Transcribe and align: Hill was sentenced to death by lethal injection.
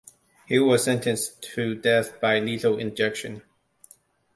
Hill 0.47 0.65
was 0.65 0.83
sentenced 0.85 1.43
to 1.53 1.75
death 1.75 2.19
by 2.19 2.39
lethal 2.39 2.79
injection. 2.79 3.43